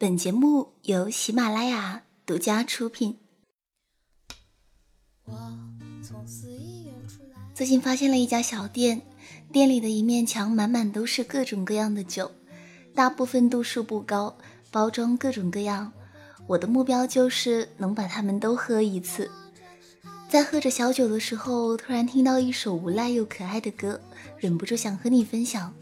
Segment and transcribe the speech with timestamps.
[0.00, 3.18] 本节目由喜马拉雅独家出品。
[7.52, 9.02] 最近发现了一家小店，
[9.52, 12.32] 店里的一面墙满满都是各种各样的酒，
[12.94, 14.38] 大部分度数不高，
[14.70, 15.92] 包装各种各样。
[16.46, 19.30] 我的目标就是能把它们都喝一次。
[20.30, 24.00] 在喝着小酒的时候，突然听到一首无赖又可爱的歌，
[24.38, 25.74] 忍不住想和你分享。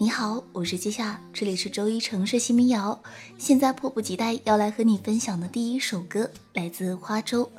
[0.00, 3.02] 你好，我是季夏，这里是周一城市新民谣。
[3.36, 7.50] 现在迫不及待要来和你分享的第一首歌，来自花粥，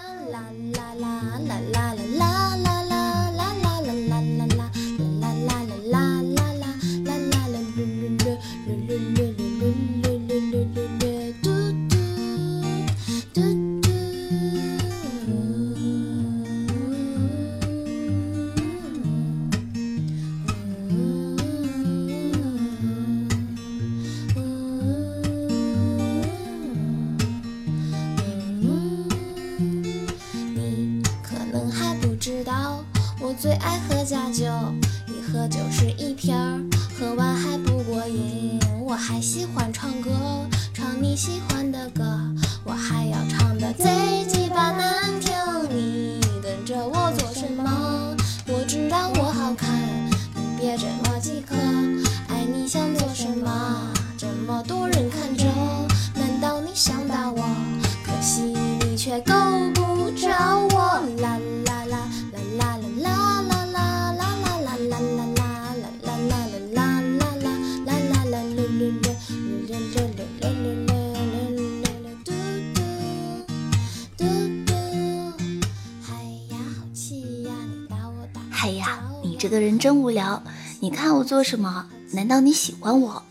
[79.87, 80.43] 真无聊，
[80.81, 81.87] 你看我做什么？
[82.11, 83.23] 难道你喜欢我？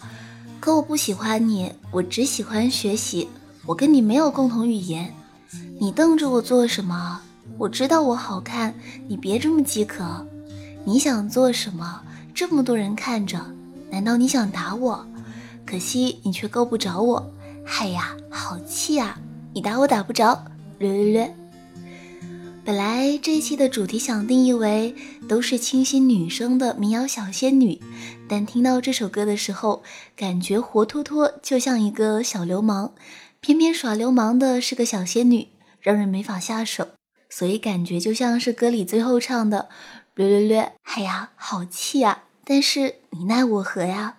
[0.58, 3.28] 可我不喜欢你，我只喜欢学习。
[3.66, 5.14] 我跟你没有共同语言。
[5.78, 7.20] 你瞪着我做什么？
[7.58, 8.75] 我知道我好看，
[9.06, 10.26] 你别这么饥渴。
[10.86, 12.00] 你想做什么？
[12.34, 13.38] 这么多人看着，
[13.91, 15.06] 难道你想打我？
[15.66, 17.31] 可惜你却够不着我。
[17.66, 19.20] 嗨呀，好气啊！
[19.52, 20.42] 你打我打不着，
[20.78, 21.36] 略略略。
[22.66, 24.93] 本来这一期的主题想定义为
[25.28, 27.81] 都是清新女生的民谣小仙女，
[28.28, 29.84] 但听到这首歌的时候，
[30.16, 32.91] 感觉活脱脱就像一个小流氓，
[33.38, 35.47] 偏偏耍流氓的是个小仙女，
[35.78, 36.88] 让人没法下手，
[37.31, 39.69] 所以感觉就像是歌里最后唱的
[40.16, 42.25] 略略略，哎呀，好气呀！
[42.44, 44.16] 但是你奈我何呀？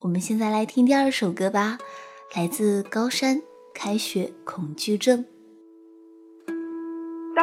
[0.00, 1.78] 我们现在来听第二首歌吧，
[2.34, 3.40] 来自高山，
[3.72, 5.24] 开学恐惧症。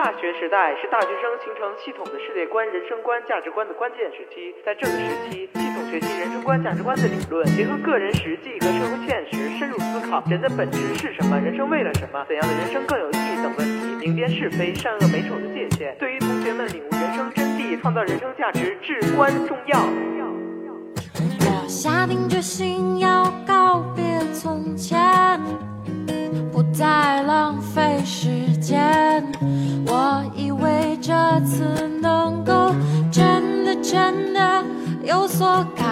[0.03, 4.53] 大学时代是大学生形成系统的世界观、人生观、价值观的关键时期。
[4.65, 4.99] 在这个时
[5.31, 19.79] 期，系统学习人生观、价值观的理论，结合个人实际和社会现实，深入思考人的本质是什么，人生为了什么，怎样的人生更有意义等问题，明辨是非、善恶美丑的界限，对于同学们领悟人生真谛、创造人生价值至关重要。
[21.47, 24.03] 我下定决心要告别
[24.33, 24.99] 从前。
[26.73, 29.23] 在浪费时间，
[29.85, 32.73] 我以为这次能够
[33.11, 34.63] 真的真的
[35.03, 35.82] 有所改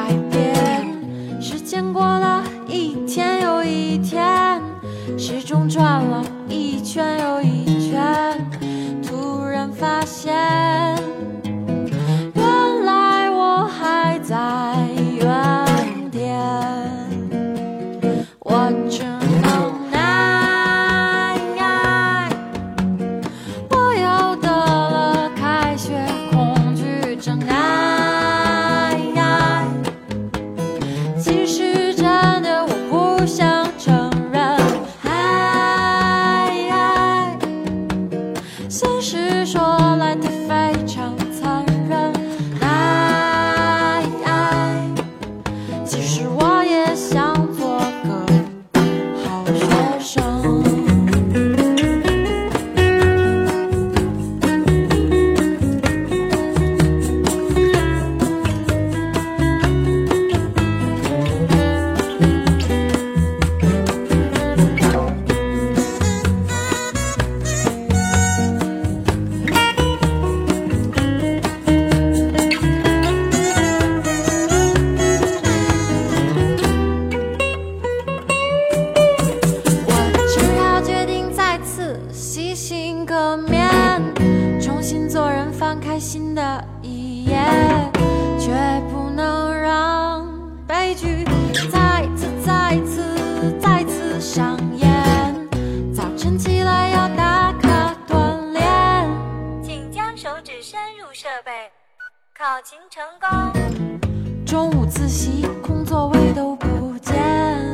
[102.63, 104.45] 琴成功。
[104.45, 107.15] 中午自习，空座位都不见。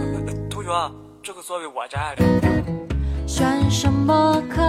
[0.49, 0.91] 同学，
[1.21, 2.23] 这个座位我占着。
[3.25, 4.61] 选什么课？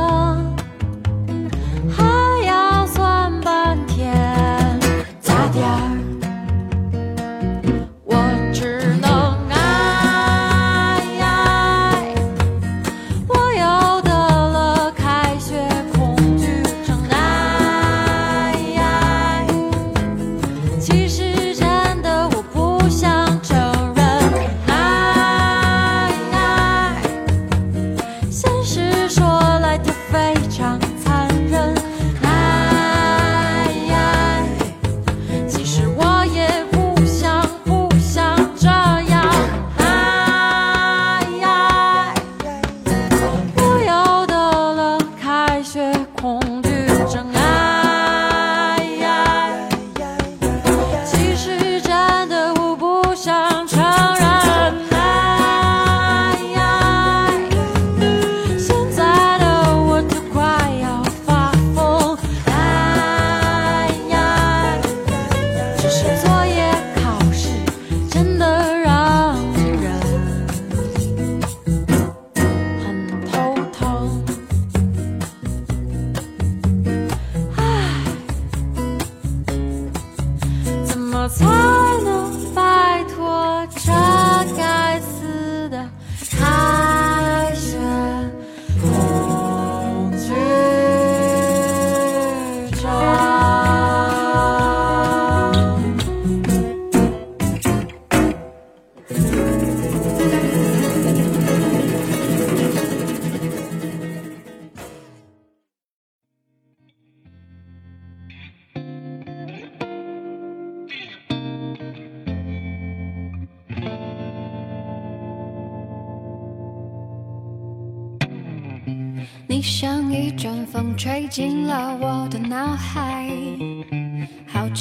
[46.21, 46.68] 红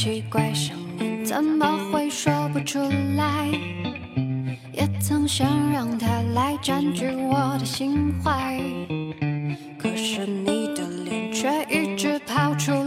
[0.07, 2.79] 奇怪，想念怎么会说不出
[3.17, 3.49] 来？
[4.71, 8.57] 也曾想让他来占据我的心怀。
[9.77, 12.86] 可是你的脸却一直跑出来。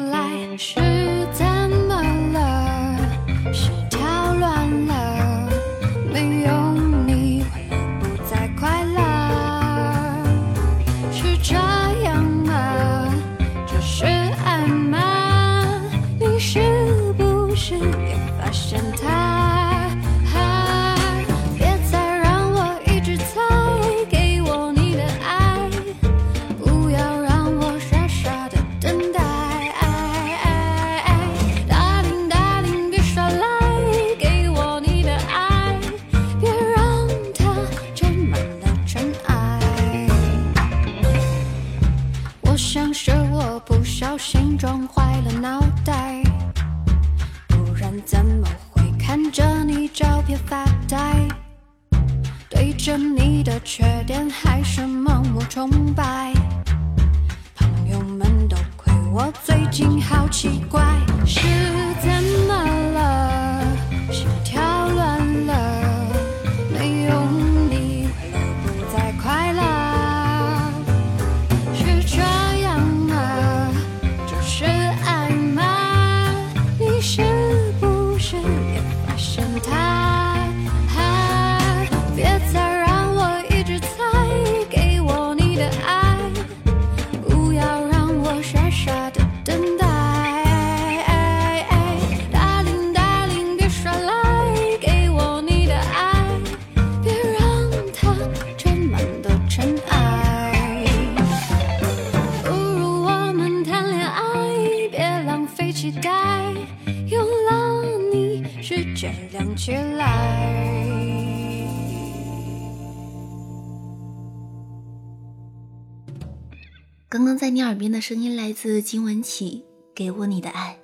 [117.10, 120.79] 刚刚在你耳边的声音来自金玟岐给我你的爱。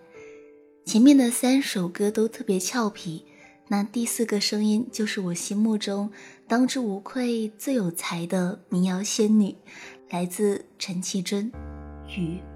[0.85, 3.25] 前面的三首歌都特别俏皮
[3.69, 6.11] 那第四个声音就是我心目中
[6.49, 9.55] 当之无愧最有才的民谣仙女
[10.11, 11.53] 来自陈绮贞
[12.09, 12.56] 雨。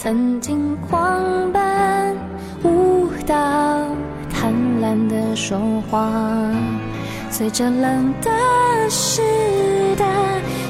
[0.00, 2.16] 曾经狂奔
[2.62, 3.34] 舞蹈，
[4.32, 5.58] 贪婪的说
[5.90, 6.08] 话，
[7.30, 8.30] 随着冷的
[8.88, 9.22] 湿
[9.96, 10.04] 的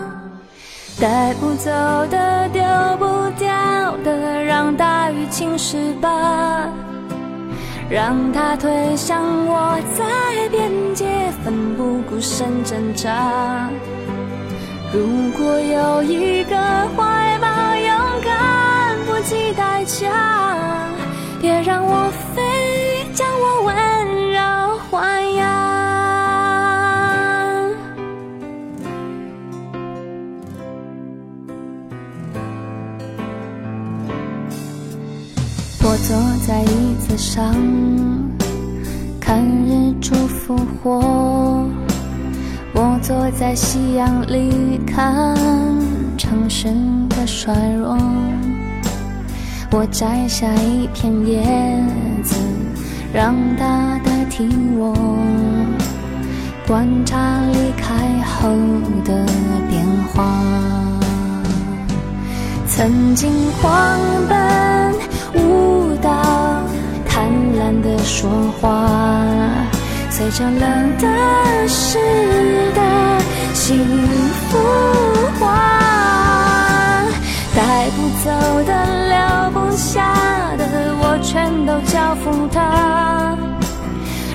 [1.01, 1.73] 带不走
[2.09, 2.63] 的丢
[3.01, 6.69] 不掉的，让大雨侵蚀吧，
[7.91, 11.05] 让它推向我在边界，
[11.43, 13.69] 奋不顾身挣扎。
[14.95, 15.01] 如
[15.39, 16.55] 果有一个
[16.95, 17.47] 怀抱，
[17.77, 20.11] 勇敢不计代价，
[21.41, 22.43] 别让我飞，
[23.15, 23.73] 将我温
[24.33, 24.39] 柔
[24.91, 25.41] 豢养。
[35.83, 36.15] 我坐
[36.47, 37.55] 在椅子上，
[39.19, 41.82] 看日出复活。
[42.75, 45.37] 我坐在夕阳里看
[46.17, 46.69] 城市
[47.11, 47.99] 的衰弱，
[49.71, 51.43] 我摘下一片叶
[52.25, 52.35] 子，
[53.13, 54.49] 让它代替
[54.79, 54.95] 我，
[56.67, 57.19] 观察
[57.53, 58.49] 离开后
[59.05, 59.27] 的
[59.69, 60.25] 变化。
[62.67, 64.01] 曾经狂
[64.31, 64.95] 奔
[65.35, 66.11] 舞蹈，
[67.07, 68.89] 贪婪的说话。
[70.15, 71.09] 随着冷的
[71.67, 71.99] 湿
[72.75, 72.81] 的
[73.55, 73.79] 幸
[74.51, 74.59] 福
[75.41, 77.03] 化，
[77.57, 78.31] 带不走
[78.65, 78.71] 的
[79.09, 80.15] 留不下
[80.59, 80.69] 的，
[81.01, 83.35] 我全都交付他，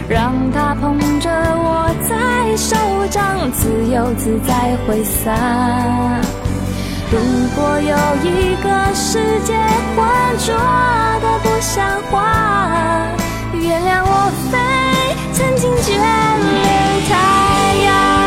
[0.09, 2.75] 让他捧着我在手
[3.11, 5.31] 掌，自由自在挥洒。
[7.11, 7.19] 如
[7.55, 9.53] 果有一个世界
[9.95, 10.03] 浑
[10.39, 10.55] 浊
[11.21, 13.05] 的不像话，
[13.53, 14.76] 原谅我飞。
[15.37, 18.26] 曾经眷恋太阳。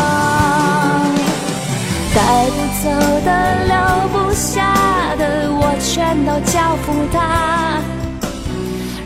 [2.13, 2.89] 带不走
[3.23, 7.81] 的，留不下的，我全都交付他，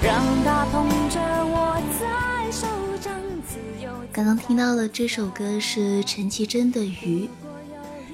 [0.01, 2.65] 让他捧着我在手
[2.99, 3.13] 掌，
[3.47, 3.91] 自由。
[4.11, 7.29] 刚刚听到的这首歌是陈绮贞的《鱼》，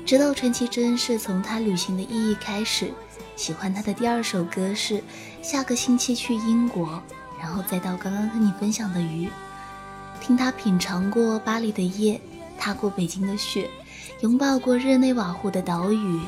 [0.06, 2.92] 知道陈绮贞是从她旅行的意义开始，
[3.38, 5.02] 喜欢她的第二首歌是
[5.42, 7.02] 下个星期去英国，
[7.40, 9.28] 然后再到刚刚和你分享的《鱼》，
[10.20, 12.20] 听她品尝过巴黎的夜，
[12.58, 13.70] 踏过北京的雪。
[14.22, 16.20] 拥抱过日内瓦湖的岛屿，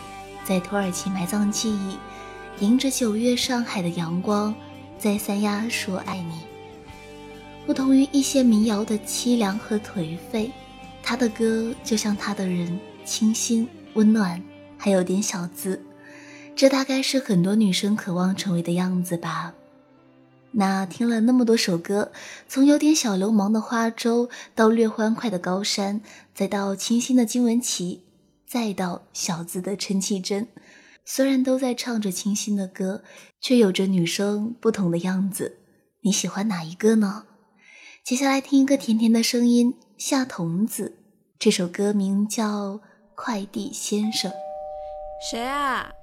[0.44, 1.96] 在土耳其埋葬记忆，
[2.60, 4.54] 迎着九月上海的阳光，
[4.98, 6.40] 在三亚说爱你。
[7.68, 10.52] 不同于一些民谣的凄凉和颓废，
[11.04, 14.42] 他的歌就像他的人，清新温暖，
[14.76, 15.80] 还有点小资。
[16.56, 19.54] 这大概是很多女生渴望成为的样子吧。
[20.55, 22.12] 那听了那么多首歌，
[22.48, 26.01] 从有点小流氓的花粥，到略欢快的高山，
[26.33, 28.01] 再到清新的金玟岐，
[28.48, 30.48] 再到小资的陈绮贞，
[31.03, 33.03] 虽然都在唱着清新的歌，
[33.41, 35.57] 却有着女生不同的样子。
[36.01, 37.25] 你喜欢哪一个呢？
[38.03, 40.98] 接下来听一个甜甜的声音，夏童子，
[41.39, 42.74] 这首歌名叫
[43.15, 44.29] 《快递先生》。
[45.31, 45.93] 谁啊？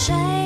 [0.00, 0.39] 谁？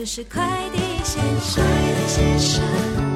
[0.00, 0.42] 就是快
[0.72, 1.62] 递先生。
[1.62, 3.09] 快递先生。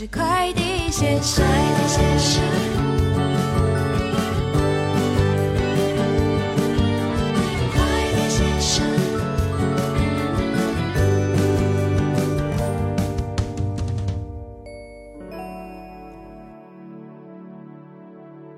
[0.00, 1.44] 是快递先生。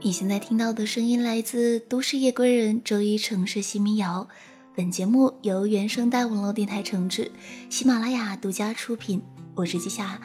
[0.01, 4.29] 你现在听到的声音来自《都市夜归人》周一城市新民谣。
[4.77, 7.33] 本节目由原声带网络电台承制，
[7.69, 9.21] 喜马拉雅独家出品。
[9.57, 10.21] 我是季夏，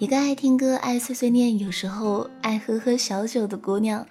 [0.00, 4.06] 一个爱听歌、爱碎碎念，有时候爱喝喝小酒的姑娘。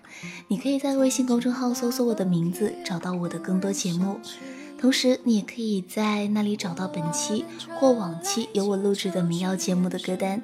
[0.49, 4.19] 你可以在微信公众号搜索我的名字，找到我的更多节目。
[4.77, 7.45] 同时，你也可以在那里找到本期
[7.79, 10.41] 或往期有我录制的民谣节目的歌单。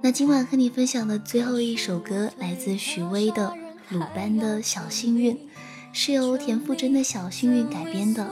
[0.00, 3.54] 那今晚和你分享的最后一首歌来自许巍的。
[3.90, 5.38] 鲁班的小幸运
[5.92, 8.28] 是由田馥甄的小幸运改编的，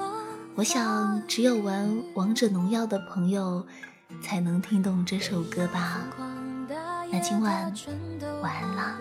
[0.57, 3.65] 我想只有玩王者荣耀的朋友
[4.23, 6.01] 才能听懂这首歌吧。
[7.11, 7.73] 那今晚
[8.43, 8.99] 晚安啦。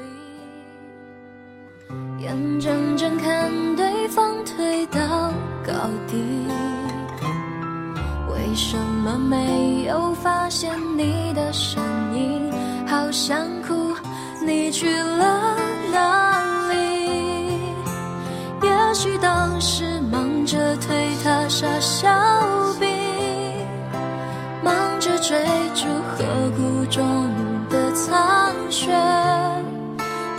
[2.20, 5.32] 眼睁睁看对方推到
[5.66, 5.74] 高
[6.08, 6.18] 地，
[8.32, 11.82] 为什么没有发现你的身
[12.14, 12.52] 影？
[12.88, 13.96] 好想哭，
[14.46, 15.56] 你去了
[15.92, 17.62] 哪里？
[18.62, 22.10] 也许当时忙着推他傻笑，
[25.38, 25.46] 追
[25.76, 26.26] 逐河
[26.58, 27.30] 谷中
[27.70, 28.92] 的残雪。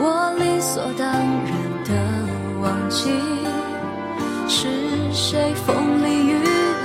[0.00, 1.52] 我理所当然
[1.84, 1.92] 的
[2.60, 3.10] 忘记，
[4.48, 4.66] 是
[5.12, 6.32] 谁风里雨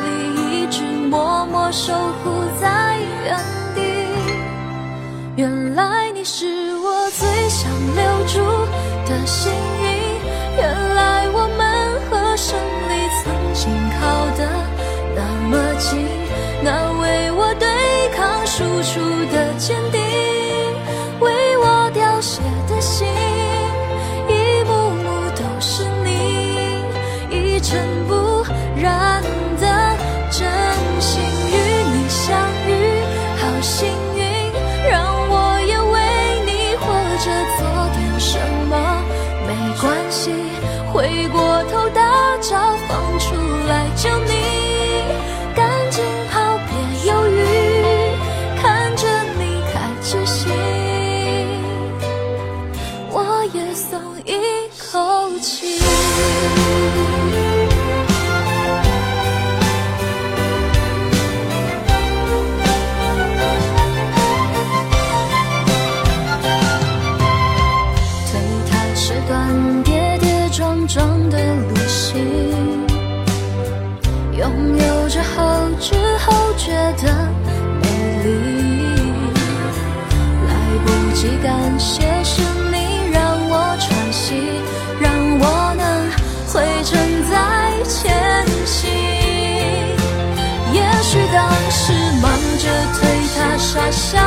[0.03, 1.91] 里一直默默守
[2.23, 2.29] 护
[2.61, 3.39] 在原
[3.73, 3.81] 地。
[5.35, 8.39] 原来你是我最想留住
[9.09, 9.85] 的幸运，
[10.57, 12.55] 原来我们和胜
[12.89, 12.91] 利
[13.23, 13.23] 曾
[13.55, 14.01] 经靠
[14.37, 14.41] 得
[15.15, 16.05] 那么近，
[18.83, 20.12] 抗输出的坚定，
[81.23, 84.35] 最感谢，是你让我喘息，
[84.99, 85.09] 让
[85.39, 85.81] 我能
[86.51, 86.99] 回程
[87.31, 87.33] 再
[87.85, 88.91] 前行。
[90.73, 92.67] 也许当时忙着
[92.99, 93.07] 推
[93.37, 94.19] 他傻笑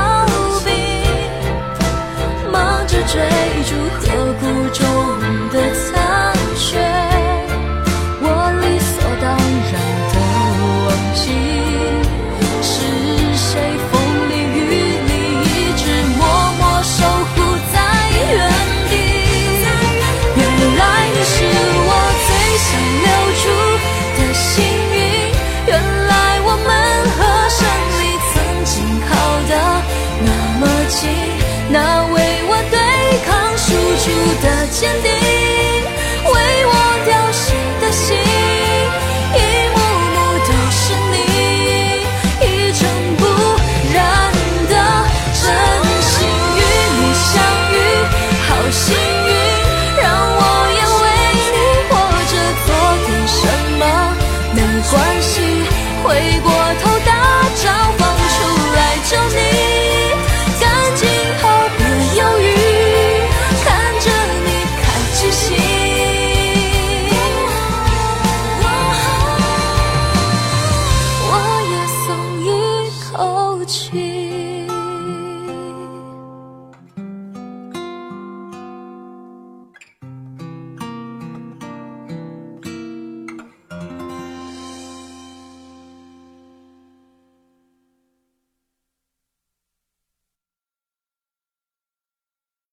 [0.65, 0.73] 比，
[2.51, 3.21] 忙着追
[3.69, 4.07] 逐和
[4.41, 5.16] 苦衷